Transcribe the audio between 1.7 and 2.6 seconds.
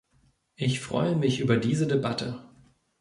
Debatte.